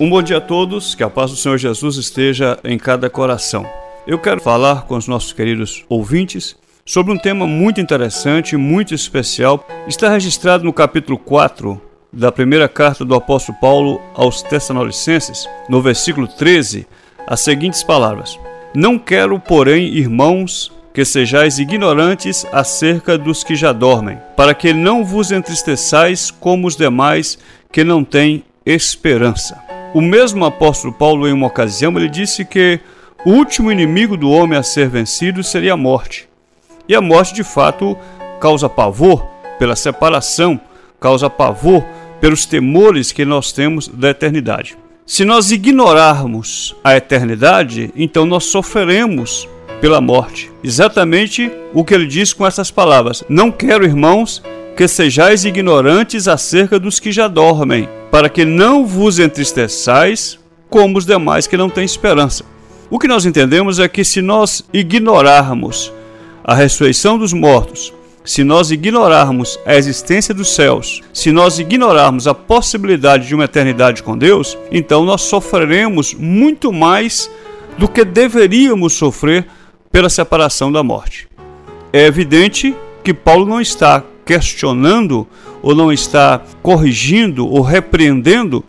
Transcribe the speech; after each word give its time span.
Um 0.00 0.08
bom 0.08 0.22
dia 0.22 0.38
a 0.38 0.40
todos, 0.40 0.94
que 0.94 1.02
a 1.02 1.10
paz 1.10 1.30
do 1.30 1.36
Senhor 1.36 1.58
Jesus 1.58 1.96
esteja 1.96 2.58
em 2.64 2.78
cada 2.78 3.10
coração. 3.10 3.66
Eu 4.06 4.18
quero 4.18 4.40
falar 4.40 4.86
com 4.86 4.96
os 4.96 5.06
nossos 5.06 5.34
queridos 5.34 5.84
ouvintes 5.90 6.56
sobre 6.86 7.12
um 7.12 7.18
tema 7.18 7.46
muito 7.46 7.82
interessante, 7.82 8.56
muito 8.56 8.94
especial. 8.94 9.68
Está 9.86 10.08
registrado 10.08 10.64
no 10.64 10.72
capítulo 10.72 11.18
4 11.18 11.78
da 12.10 12.32
primeira 12.32 12.66
carta 12.66 13.04
do 13.04 13.14
apóstolo 13.14 13.58
Paulo 13.60 14.00
aos 14.14 14.40
Tessalonicenses, 14.40 15.46
no 15.68 15.82
versículo 15.82 16.26
13, 16.26 16.86
as 17.26 17.40
seguintes 17.40 17.82
palavras: 17.82 18.40
Não 18.74 18.98
quero, 18.98 19.38
porém, 19.38 19.84
irmãos, 19.94 20.72
que 20.94 21.04
sejais 21.04 21.58
ignorantes 21.58 22.46
acerca 22.50 23.18
dos 23.18 23.44
que 23.44 23.54
já 23.54 23.70
dormem, 23.70 24.18
para 24.34 24.54
que 24.54 24.72
não 24.72 25.04
vos 25.04 25.30
entristeçais 25.30 26.30
como 26.30 26.66
os 26.66 26.74
demais 26.74 27.38
que 27.70 27.84
não 27.84 28.02
têm 28.02 28.44
esperança. 28.64 29.69
O 29.92 30.00
mesmo 30.00 30.44
apóstolo 30.44 30.92
Paulo, 30.92 31.26
em 31.26 31.32
uma 31.32 31.48
ocasião, 31.48 31.96
ele 31.96 32.08
disse 32.08 32.44
que 32.44 32.78
o 33.24 33.30
último 33.30 33.72
inimigo 33.72 34.16
do 34.16 34.30
homem 34.30 34.56
a 34.56 34.62
ser 34.62 34.88
vencido 34.88 35.42
seria 35.42 35.72
a 35.72 35.76
morte. 35.76 36.28
E 36.88 36.94
a 36.94 37.00
morte, 37.00 37.34
de 37.34 37.42
fato, 37.42 37.96
causa 38.40 38.68
pavor 38.68 39.26
pela 39.58 39.74
separação, 39.74 40.60
causa 41.00 41.28
pavor 41.28 41.84
pelos 42.20 42.46
temores 42.46 43.10
que 43.10 43.24
nós 43.24 43.50
temos 43.50 43.88
da 43.88 44.10
eternidade. 44.10 44.78
Se 45.04 45.24
nós 45.24 45.50
ignorarmos 45.50 46.76
a 46.84 46.96
eternidade, 46.96 47.90
então 47.96 48.24
nós 48.24 48.44
sofreremos 48.44 49.48
pela 49.80 50.00
morte. 50.00 50.52
Exatamente 50.62 51.50
o 51.74 51.84
que 51.84 51.94
ele 51.94 52.06
diz 52.06 52.32
com 52.32 52.46
essas 52.46 52.70
palavras: 52.70 53.24
Não 53.28 53.50
quero, 53.50 53.84
irmãos, 53.84 54.40
que 54.76 54.86
sejais 54.86 55.44
ignorantes 55.44 56.28
acerca 56.28 56.78
dos 56.78 57.00
que 57.00 57.10
já 57.10 57.26
dormem, 57.26 57.88
para 58.10 58.28
que 58.28 58.44
não 58.44 58.86
vos 58.86 59.18
entristeçais 59.18 60.38
como 60.68 60.98
os 60.98 61.06
demais 61.06 61.46
que 61.46 61.56
não 61.56 61.70
têm 61.70 61.84
esperança. 61.84 62.44
O 62.90 62.98
que 62.98 63.08
nós 63.08 63.24
entendemos 63.24 63.78
é 63.78 63.88
que 63.88 64.04
se 64.04 64.20
nós 64.20 64.64
ignorarmos 64.72 65.92
a 66.42 66.54
ressurreição 66.54 67.18
dos 67.18 67.32
mortos, 67.32 67.92
se 68.24 68.44
nós 68.44 68.70
ignorarmos 68.70 69.58
a 69.64 69.76
existência 69.76 70.34
dos 70.34 70.54
céus, 70.54 71.00
se 71.12 71.32
nós 71.32 71.58
ignorarmos 71.58 72.26
a 72.26 72.34
possibilidade 72.34 73.26
de 73.26 73.34
uma 73.34 73.44
eternidade 73.44 74.02
com 74.02 74.16
Deus, 74.16 74.58
então 74.70 75.04
nós 75.04 75.22
sofreremos 75.22 76.14
muito 76.14 76.72
mais 76.72 77.30
do 77.78 77.88
que 77.88 78.04
deveríamos 78.04 78.92
sofrer 78.92 79.46
pela 79.90 80.08
separação 80.08 80.70
da 80.70 80.82
morte. 80.82 81.28
É 81.92 82.06
evidente 82.06 82.76
que 83.02 83.14
Paulo 83.14 83.46
não 83.46 83.60
está 83.60 84.04
questionando 84.30 85.26
ou 85.60 85.74
não 85.74 85.92
está 85.92 86.40
corrigindo 86.62 87.48
ou 87.48 87.62
repreendendo 87.62 88.64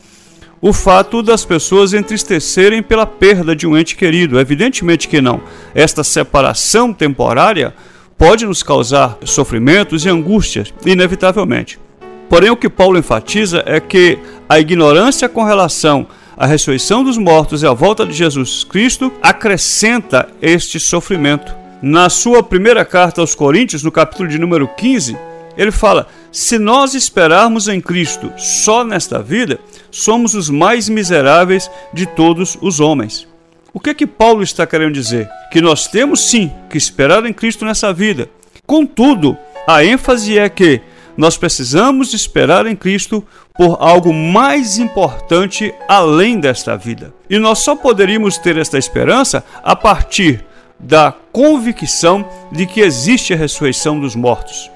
o 0.60 0.74
fato 0.74 1.22
das 1.22 1.46
pessoas 1.46 1.94
entristecerem 1.94 2.82
pela 2.82 3.06
perda 3.06 3.56
de 3.56 3.68
um 3.68 3.78
ente 3.78 3.96
querido. 3.96 4.40
Evidentemente 4.40 5.08
que 5.08 5.22
não. 5.22 5.40
Esta 5.76 6.04
separação 6.04 6.92
temporária 6.92 7.76
pode 8.18 8.44
nos 8.44 8.64
causar 8.64 9.20
sofrimentos 9.24 10.04
e 10.04 10.10
angústias, 10.10 10.74
inevitavelmente. 10.84 11.80
Porém, 12.28 12.50
o 12.50 12.58
que 12.58 12.70
Paulo 12.70 12.98
enfatiza 12.98 13.62
é 13.68 13.80
que 13.80 14.18
a 14.50 14.60
ignorância 14.60 15.30
com 15.30 15.44
relação 15.44 16.08
à 16.36 16.48
ressurreição 16.48 17.04
dos 17.04 17.20
mortos 17.20 17.62
e 17.62 17.68
à 17.68 17.74
volta 17.74 18.04
de 18.04 18.14
Jesus 18.14 18.64
Cristo 18.64 19.14
acrescenta 19.22 20.28
este 20.42 20.80
sofrimento. 20.80 21.54
Na 21.84 22.10
sua 22.10 22.42
primeira 22.42 22.84
carta 22.84 23.22
aos 23.22 23.36
Coríntios, 23.36 23.84
no 23.84 23.92
capítulo 23.92 24.28
de 24.28 24.40
número 24.40 24.68
15, 24.68 25.18
ele 25.58 25.72
fala: 25.72 26.08
se 26.32 26.58
nós 26.58 26.94
esperarmos 26.94 27.68
em 27.68 27.82
Cristo 27.82 28.32
só 28.38 28.84
nesta 28.84 29.22
vida, 29.22 29.60
somos 29.90 30.34
os 30.34 30.50
mais 30.50 30.88
miseráveis 30.90 31.70
de 31.94 32.06
todos 32.06 32.58
os 32.62 32.80
homens. 32.80 33.28
O 33.74 33.80
que 33.80 33.90
é 33.90 33.94
que 33.94 34.08
Paulo 34.08 34.44
está 34.44 34.68
querendo 34.68 34.94
dizer? 34.94 35.30
Que 35.52 35.62
nós 35.62 35.88
temos 35.88 36.22
sim 36.22 36.52
que 36.70 36.78
esperar 36.78 37.26
em 37.26 37.34
Cristo 37.34 37.66
nessa 37.66 37.94
vida. 37.94 38.30
Contudo, 38.66 39.38
a 39.66 39.84
ênfase 39.84 40.38
é 40.38 40.50
que 40.50 40.82
nós 41.16 41.38
precisamos 41.38 42.14
esperar 42.14 42.66
em 42.66 42.76
Cristo 42.76 43.26
por 43.54 43.78
algo 43.80 44.14
mais 44.14 44.78
importante 44.78 45.74
além 45.88 46.40
desta 46.40 46.76
vida. 46.76 47.14
E 47.30 47.38
nós 47.38 47.60
só 47.60 47.76
poderíamos 47.76 48.38
ter 48.38 48.58
esta 48.58 48.78
esperança 48.78 49.44
a 49.64 49.76
partir 49.76 50.44
da 50.80 51.14
convicção 51.32 52.28
de 52.52 52.66
que 52.66 52.82
existe 52.82 53.34
a 53.34 53.38
ressurreição 53.38 54.00
dos 54.00 54.16
mortos. 54.16 54.70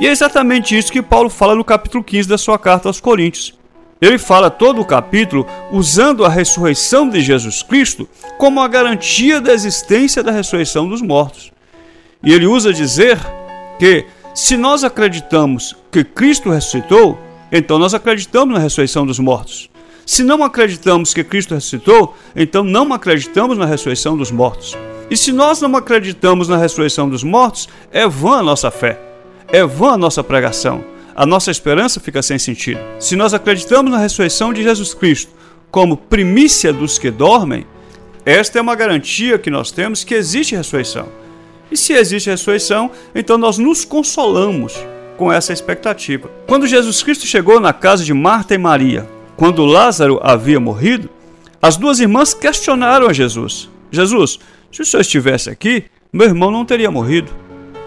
E 0.00 0.06
é 0.06 0.10
exatamente 0.10 0.76
isso 0.76 0.90
que 0.90 1.02
Paulo 1.02 1.28
fala 1.28 1.54
no 1.54 1.62
capítulo 1.62 2.02
15 2.02 2.26
da 2.26 2.38
sua 2.38 2.58
carta 2.58 2.88
aos 2.88 2.98
Coríntios. 3.02 3.52
Ele 4.00 4.16
fala 4.16 4.50
todo 4.50 4.80
o 4.80 4.84
capítulo 4.84 5.46
usando 5.70 6.24
a 6.24 6.28
ressurreição 6.30 7.06
de 7.06 7.20
Jesus 7.20 7.62
Cristo 7.62 8.08
como 8.38 8.62
a 8.62 8.68
garantia 8.68 9.42
da 9.42 9.52
existência 9.52 10.22
da 10.22 10.32
ressurreição 10.32 10.88
dos 10.88 11.02
mortos. 11.02 11.52
E 12.22 12.32
ele 12.32 12.46
usa 12.46 12.72
dizer 12.72 13.18
que 13.78 14.06
se 14.34 14.56
nós 14.56 14.84
acreditamos 14.84 15.76
que 15.92 16.02
Cristo 16.02 16.48
ressuscitou, 16.48 17.18
então 17.52 17.78
nós 17.78 17.92
acreditamos 17.92 18.54
na 18.54 18.60
ressurreição 18.60 19.04
dos 19.04 19.18
mortos. 19.18 19.68
Se 20.06 20.22
não 20.22 20.42
acreditamos 20.42 21.12
que 21.12 21.22
Cristo 21.22 21.54
ressuscitou, 21.54 22.16
então 22.34 22.64
não 22.64 22.90
acreditamos 22.94 23.58
na 23.58 23.66
ressurreição 23.66 24.16
dos 24.16 24.30
mortos. 24.30 24.78
E 25.10 25.16
se 25.16 25.30
nós 25.30 25.60
não 25.60 25.76
acreditamos 25.76 26.48
na 26.48 26.56
ressurreição 26.56 27.06
dos 27.06 27.22
mortos, 27.22 27.68
é 27.92 28.08
vã 28.08 28.38
a 28.38 28.42
nossa 28.42 28.70
fé 28.70 29.09
é 29.52 29.64
vã 29.64 29.92
a 29.92 29.96
nossa 29.96 30.22
pregação. 30.22 30.84
A 31.14 31.26
nossa 31.26 31.50
esperança 31.50 32.00
fica 32.00 32.22
sem 32.22 32.38
sentido. 32.38 32.80
Se 32.98 33.16
nós 33.16 33.34
acreditamos 33.34 33.90
na 33.90 33.98
ressurreição 33.98 34.52
de 34.52 34.62
Jesus 34.62 34.94
Cristo 34.94 35.32
como 35.70 35.96
primícia 35.96 36.72
dos 36.72 36.98
que 36.98 37.10
dormem, 37.10 37.66
esta 38.24 38.58
é 38.58 38.62
uma 38.62 38.74
garantia 38.74 39.38
que 39.38 39.50
nós 39.50 39.70
temos 39.70 40.04
que 40.04 40.14
existe 40.14 40.54
ressurreição. 40.54 41.08
E 41.70 41.76
se 41.76 41.92
existe 41.92 42.30
ressurreição, 42.30 42.90
então 43.14 43.36
nós 43.36 43.58
nos 43.58 43.84
consolamos 43.84 44.74
com 45.16 45.32
essa 45.32 45.52
expectativa. 45.52 46.30
Quando 46.46 46.66
Jesus 46.66 47.02
Cristo 47.02 47.26
chegou 47.26 47.60
na 47.60 47.72
casa 47.72 48.04
de 48.04 48.14
Marta 48.14 48.54
e 48.54 48.58
Maria, 48.58 49.08
quando 49.36 49.64
Lázaro 49.64 50.20
havia 50.22 50.58
morrido, 50.58 51.08
as 51.60 51.76
duas 51.76 52.00
irmãs 52.00 52.32
questionaram 52.32 53.08
a 53.08 53.12
Jesus: 53.12 53.68
Jesus, 53.90 54.38
se 54.72 54.82
o 54.82 54.84
senhor 54.84 55.02
estivesse 55.02 55.50
aqui, 55.50 55.84
meu 56.12 56.26
irmão 56.26 56.50
não 56.50 56.64
teria 56.64 56.90
morrido. 56.90 57.30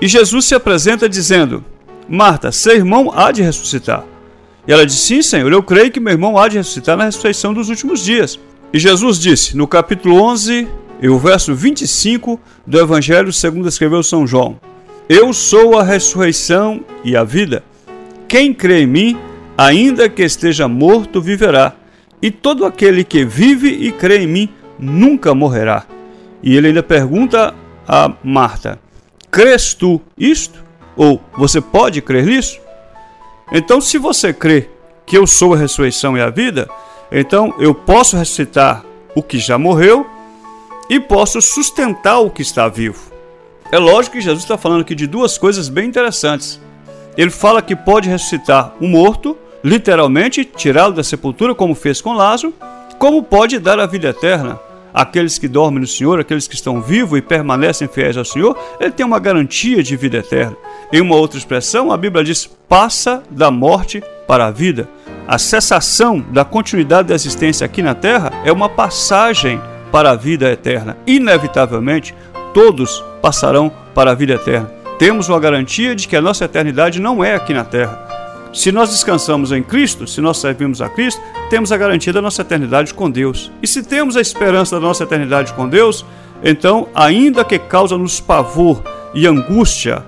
E 0.04 0.08
Jesus 0.10 0.44
se 0.44 0.54
apresenta 0.54 1.08
dizendo: 1.08 1.64
Marta, 2.10 2.52
seu 2.52 2.76
irmão 2.76 3.10
há 3.16 3.32
de 3.32 3.42
ressuscitar. 3.42 4.04
E 4.68 4.74
ela 4.74 4.86
disse: 4.86 5.00
Sim, 5.00 5.22
Senhor, 5.22 5.50
eu 5.50 5.64
creio 5.64 5.94
que 5.94 6.00
meu 6.02 6.12
irmão 6.12 6.38
há 6.38 6.50
de 6.50 6.58
ressuscitar 6.58 6.98
na 6.98 7.06
ressurreição 7.06 7.54
dos 7.54 7.70
últimos 7.70 8.04
dias. 8.04 8.38
E 8.74 8.78
Jesus 8.78 9.18
disse, 9.18 9.56
no 9.56 9.66
capítulo 9.66 10.22
11 10.22 10.68
e 11.02 11.08
o 11.08 11.18
verso 11.18 11.56
25 11.56 12.38
do 12.68 12.82
Evangelho 12.82 13.32
segundo 13.32 13.70
escreveu 13.70 14.04
São 14.04 14.28
João: 14.28 14.60
Eu 15.08 15.32
sou 15.32 15.80
a 15.80 15.84
ressurreição 15.84 16.84
e 17.02 17.16
a 17.16 17.24
vida. 17.24 17.64
Quem 18.28 18.54
crê 18.54 18.82
em 18.82 18.88
mim, 18.88 19.18
ainda 19.58 20.10
que 20.10 20.24
esteja 20.24 20.68
morto, 20.68 21.22
viverá. 21.22 21.78
E 22.22 22.30
todo 22.30 22.66
aquele 22.66 23.06
que 23.06 23.24
vive 23.24 23.70
e 23.70 23.90
crê 23.90 24.24
em 24.24 24.28
mim 24.28 24.50
nunca 24.78 25.34
morrerá. 25.34 25.86
E 26.44 26.58
ele 26.58 26.68
ainda 26.68 26.84
pergunta 26.84 27.56
a 27.88 28.12
Marta: 28.22 28.83
crês 29.34 29.74
tu 29.74 30.00
isto? 30.16 30.64
Ou 30.96 31.20
você 31.36 31.60
pode 31.60 32.00
crer 32.04 32.24
nisso? 32.24 32.60
Então, 33.52 33.82
se 33.82 33.98
você 33.98 34.32
crê 34.32 34.70
que 35.08 35.18
eu 35.18 35.26
sou 35.26 35.56
a 35.56 35.58
ressurreição 35.58 36.16
e 36.16 36.22
a 36.22 36.30
vida, 36.30 36.70
então 37.12 37.54
eu 37.58 37.74
posso 37.74 38.16
ressuscitar 38.16 38.86
o 39.16 39.24
que 39.24 39.40
já 39.40 39.58
morreu 39.58 40.06
e 40.88 41.00
posso 41.00 41.42
sustentar 41.42 42.20
o 42.20 42.30
que 42.30 42.44
está 42.44 42.68
vivo. 42.68 43.12
É 43.72 43.80
lógico 43.80 44.16
que 44.16 44.22
Jesus 44.22 44.44
está 44.44 44.56
falando 44.56 44.82
aqui 44.82 44.94
de 44.94 45.08
duas 45.08 45.36
coisas 45.36 45.68
bem 45.68 45.88
interessantes. 45.88 46.62
Ele 47.18 47.32
fala 47.32 47.62
que 47.62 47.76
pode 47.76 48.08
ressuscitar 48.08 48.74
o 48.80 48.88
morto, 48.88 49.36
literalmente 49.64 50.46
tirá-lo 50.46 50.94
da 50.94 51.04
sepultura, 51.04 51.56
como 51.56 51.74
fez 51.74 52.02
com 52.02 52.14
Lázaro, 52.14 52.54
como 53.00 53.24
pode 53.24 53.58
dar 53.58 53.80
a 53.80 53.88
vida 53.88 54.10
eterna 54.10 54.60
aqueles 54.94 55.38
que 55.38 55.48
dormem 55.48 55.82
no 55.82 55.88
Senhor, 55.88 56.20
aqueles 56.20 56.48
que 56.48 56.56
estão 56.56 56.82
vivos 56.82 57.18
e 57.18 57.22
permanecem 57.22 57.88
fiéis 57.88 58.16
ao 58.16 58.26
Senhor, 58.26 58.58
ele 58.80 58.92
tem 58.92 59.06
uma 59.06 59.20
garantia 59.20 59.82
de 59.82 59.96
vida 59.96 60.18
eterna. 60.18 60.56
Em 60.92 61.02
uma 61.02 61.16
outra 61.16 61.38
expressão, 61.38 61.92
a 61.92 61.98
Bíblia 61.98 62.24
diz: 62.24 62.46
passa 62.70 63.24
da 63.30 63.50
morte 63.50 64.04
para 64.28 64.46
a 64.46 64.52
vida. 64.52 64.88
A 65.28 65.38
cessação 65.38 66.20
da 66.20 66.44
continuidade 66.44 67.08
da 67.08 67.16
existência 67.16 67.66
aqui 67.66 67.82
na 67.82 67.96
terra 67.96 68.32
é 68.46 68.52
uma 68.52 68.70
passagem 68.70 69.60
para 69.92 70.12
a 70.12 70.16
vida 70.16 70.52
eterna. 70.52 70.98
Inevitavelmente, 71.08 72.14
todos 72.54 73.04
passarão 73.22 73.72
para 73.96 74.12
a 74.12 74.16
vida 74.16 74.34
eterna. 74.34 74.70
Temos 75.00 75.30
uma 75.30 75.40
garantia 75.40 75.96
de 75.96 76.08
que 76.08 76.16
a 76.16 76.22
nossa 76.22 76.46
eternidade 76.46 77.00
não 77.00 77.24
é 77.24 77.36
aqui 77.36 77.54
na 77.54 77.64
terra. 77.64 78.13
Se 78.54 78.72
nós 78.72 78.92
descansamos 78.92 79.52
em 79.52 79.64
Cristo, 79.64 80.06
se 80.06 80.22
nós 80.22 80.38
servimos 80.38 80.80
a 80.80 80.88
Cristo, 80.88 81.20
temos 81.50 81.72
a 81.72 81.78
garantia 81.78 82.14
da 82.14 82.22
nossa 82.22 82.44
eternidade 82.44 82.94
com 82.94 83.10
Deus. 83.10 83.52
E 83.64 83.68
se 83.68 83.82
temos 83.82 84.16
a 84.16 84.22
esperança 84.22 84.76
da 84.76 84.82
nossa 84.86 85.04
eternidade 85.04 85.52
com 85.54 85.68
Deus, 85.68 86.06
então, 86.44 86.88
ainda 86.94 87.44
que 87.44 87.58
causa-nos 87.58 88.20
pavor 88.20 88.84
e 89.12 89.26
angústia 89.26 90.06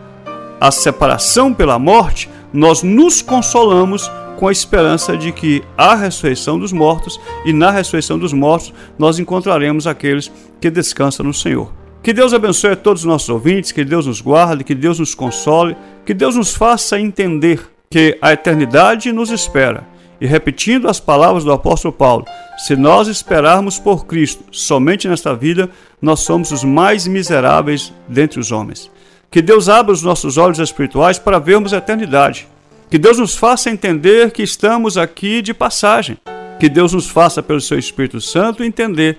a 0.62 0.70
separação 0.70 1.52
pela 1.56 1.80
morte, 1.80 2.30
nós 2.54 2.84
nos 2.84 3.20
consolamos 3.20 4.10
com 4.38 4.48
a 4.48 4.52
esperança 4.52 5.18
de 5.18 5.32
que 5.32 5.64
há 5.76 5.96
ressurreição 5.96 6.60
dos 6.60 6.72
mortos 6.72 7.20
e 7.46 7.52
na 7.52 7.72
ressurreição 7.72 8.20
dos 8.20 8.32
mortos 8.32 8.72
nós 9.00 9.18
encontraremos 9.18 9.88
aqueles 9.88 10.32
que 10.62 10.70
descansam 10.70 11.26
no 11.26 11.34
Senhor. 11.34 11.74
Que 12.04 12.14
Deus 12.14 12.32
abençoe 12.32 12.74
a 12.74 12.76
todos 12.76 13.02
os 13.02 13.08
nossos 13.08 13.30
ouvintes, 13.30 13.72
que 13.72 13.84
Deus 13.84 14.06
nos 14.06 14.22
guarde, 14.22 14.64
que 14.64 14.76
Deus 14.76 15.00
nos 15.00 15.16
console, 15.16 15.76
que 16.06 16.14
Deus 16.14 16.36
nos 16.36 16.54
faça 16.54 17.00
entender 17.00 17.75
que 17.96 18.18
a 18.22 18.34
eternidade 18.34 19.10
nos 19.14 19.32
espera. 19.32 19.86
E 20.20 20.28
repetindo 20.28 20.90
as 20.90 21.00
palavras 21.00 21.46
do 21.46 21.52
apóstolo 21.54 21.94
Paulo, 21.94 22.26
se 22.58 22.76
nós 22.76 23.08
esperarmos 23.08 23.80
por 23.80 24.06
Cristo 24.06 24.44
somente 24.52 25.08
nesta 25.08 25.34
vida, 25.34 25.70
nós 26.02 26.20
somos 26.20 26.52
os 26.52 26.62
mais 26.62 27.08
miseráveis 27.08 27.94
dentre 28.06 28.38
os 28.38 28.52
homens. 28.52 28.92
Que 29.32 29.42
Deus 29.42 29.70
abra 29.70 29.94
os 29.94 30.04
nossos 30.04 30.38
olhos 30.38 30.60
espirituais 30.60 31.18
para 31.18 31.40
vermos 31.40 31.74
a 31.74 31.78
eternidade. 31.78 32.50
Que 32.90 32.98
Deus 32.98 33.18
nos 33.18 33.34
faça 33.34 33.70
entender 33.70 34.32
que 34.32 34.44
estamos 34.44 34.98
aqui 34.98 35.42
de 35.42 35.54
passagem. 35.54 36.18
Que 36.60 36.68
Deus 36.68 36.92
nos 36.92 37.08
faça, 37.08 37.42
pelo 37.42 37.62
seu 37.62 37.80
Espírito 37.80 38.20
Santo, 38.20 38.62
entender 38.62 39.18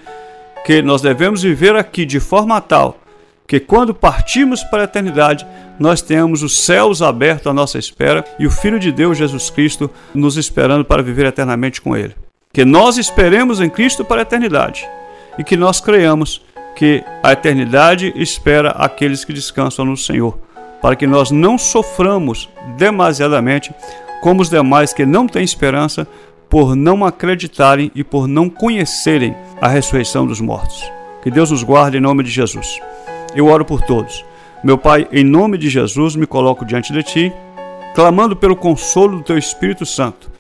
que 0.67 0.83
nós 0.83 1.01
devemos 1.01 1.43
viver 1.43 1.75
aqui 1.77 2.05
de 2.05 2.21
forma 2.21 2.61
tal 2.61 3.01
que 3.47 3.61
quando 3.61 3.95
partimos 3.95 4.63
para 4.65 4.83
a 4.83 4.85
eternidade, 4.85 5.47
nós 5.79 6.03
tenhamos 6.03 6.43
os 6.43 6.65
céus 6.65 7.01
abertos 7.01 7.47
à 7.47 7.53
nossa 7.53 7.79
espera 7.79 8.25
e 8.39 8.47
o 8.47 8.51
Filho 8.51 8.79
de 8.79 8.91
Deus, 8.91 9.19
Jesus 9.19 9.51
Cristo, 9.51 9.91
nos 10.15 10.37
esperando 10.37 10.85
para 10.85 11.03
viver 11.03 11.27
eternamente 11.27 11.81
com 11.81 11.97
Ele. 11.97 12.15
Que 12.53 12.65
nós 12.65 12.97
esperemos 12.97 13.61
em 13.61 13.69
Cristo 13.69 14.05
para 14.05 14.21
a 14.21 14.23
eternidade 14.23 14.89
e 15.39 15.45
que 15.45 15.57
nós 15.57 15.81
creiamos 15.81 16.43
que 16.75 17.05
a 17.23 17.33
eternidade 17.33 18.13
espera 18.17 18.71
aqueles 18.71 19.25
que 19.25 19.33
descansam 19.33 19.85
no 19.85 19.97
Senhor, 19.97 20.39
para 20.83 20.97
que 20.97 21.07
nós 21.07 21.31
não 21.31 21.57
soframos 21.57 22.49
demasiadamente 22.77 23.73
como 24.21 24.43
os 24.43 24.51
demais 24.51 24.93
que 24.93 25.07
não 25.07 25.27
têm 25.27 25.45
esperança 25.45 26.07
por 26.49 26.75
não 26.75 27.05
acreditarem 27.05 27.91
e 27.95 28.05
por 28.05 28.27
não 28.27 28.49
conhecerem 28.49 29.35
a 29.61 29.69
ressurreição 29.69 30.27
dos 30.27 30.41
mortos. 30.41 30.83
Que 31.23 31.31
Deus 31.31 31.51
nos 31.51 31.63
guarde 31.63 31.97
em 31.97 32.01
nome 32.01 32.23
de 32.23 32.31
Jesus. 32.31 32.79
Eu 33.37 33.49
oro 33.49 33.67
por 33.67 33.83
todos. 33.83 34.25
Meu 34.65 34.79
Pai, 34.79 35.07
em 35.13 35.23
nome 35.23 35.59
de 35.59 35.69
Jesus, 35.69 36.17
me 36.17 36.27
coloco 36.27 36.65
diante 36.65 36.91
de 36.91 37.03
Ti, 37.03 37.33
clamando 37.95 38.35
pelo 38.35 38.57
consolo 38.57 39.19
do 39.19 39.23
Teu 39.23 39.37
Espírito 39.37 39.85
Santo, 39.85 40.31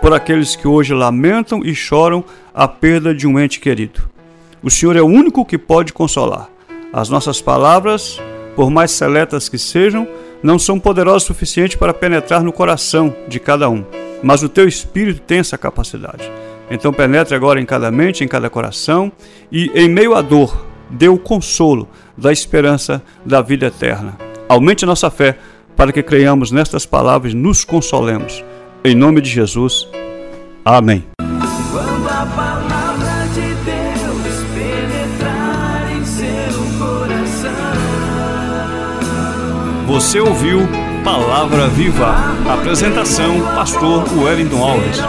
por 0.00 0.14
aqueles 0.14 0.56
que 0.56 0.66
hoje 0.66 0.94
lamentam 0.94 1.60
e 1.62 1.74
choram 1.74 2.24
a 2.54 2.66
perda 2.66 3.14
de 3.14 3.26
um 3.26 3.38
ente 3.38 3.60
querido. 3.60 4.08
O 4.62 4.70
Senhor 4.70 4.96
é 4.96 5.02
o 5.02 5.06
único 5.06 5.44
que 5.44 5.58
pode 5.58 5.92
consolar. 5.92 6.48
As 6.90 7.10
nossas 7.10 7.38
palavras, 7.42 8.18
por 8.56 8.70
mais 8.70 8.92
seletas 8.92 9.46
que 9.46 9.58
sejam, 9.58 10.08
não 10.42 10.58
são 10.58 10.80
poderosas 10.80 11.24
o 11.24 11.26
suficiente 11.26 11.76
para 11.76 11.92
penetrar 11.92 12.42
no 12.42 12.52
coração 12.52 13.14
de 13.28 13.38
cada 13.38 13.68
um, 13.68 13.84
mas 14.22 14.42
o 14.42 14.48
Teu 14.48 14.66
Espírito 14.66 15.20
tem 15.20 15.40
essa 15.40 15.58
capacidade. 15.58 16.32
Então 16.70 16.94
penetre 16.94 17.34
agora 17.34 17.60
em 17.60 17.66
cada 17.66 17.90
mente, 17.90 18.24
em 18.24 18.28
cada 18.28 18.48
coração 18.48 19.12
e, 19.52 19.70
em 19.74 19.88
meio 19.88 20.14
à 20.14 20.22
dor, 20.22 20.67
dê 20.90 21.08
o 21.08 21.18
consolo 21.18 21.88
da 22.16 22.32
esperança 22.32 23.02
da 23.24 23.40
vida 23.40 23.66
eterna. 23.66 24.16
Aumente 24.48 24.86
nossa 24.86 25.10
fé 25.10 25.38
para 25.76 25.92
que 25.92 26.02
creiamos 26.02 26.50
nestas 26.50 26.84
palavras 26.84 27.32
e 27.32 27.36
nos 27.36 27.64
consolemos. 27.64 28.44
Em 28.84 28.94
nome 28.94 29.20
de 29.20 29.30
Jesus. 29.30 29.88
Amém. 30.64 31.04
Quando 31.70 32.08
a 32.08 32.26
palavra 32.26 33.26
de 33.34 33.54
Deus 33.64 34.44
penetrar 34.54 35.92
em 35.92 36.04
seu 36.04 36.26
coração. 36.78 37.52
Você 39.86 40.20
ouviu 40.20 40.68
Palavra 41.04 41.68
Viva. 41.68 42.14
Apresentação: 42.46 43.40
Pastor 43.54 44.04
Wellington 44.18 44.62
Alves. 44.62 45.00